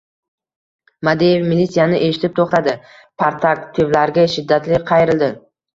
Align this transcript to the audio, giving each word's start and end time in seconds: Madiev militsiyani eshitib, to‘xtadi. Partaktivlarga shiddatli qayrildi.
Madiev 1.07 1.45
militsiyani 1.51 2.01
eshitib, 2.07 2.35
to‘xtadi. 2.41 2.75
Partaktivlarga 3.25 4.29
shiddatli 4.37 4.87
qayrildi. 4.93 5.35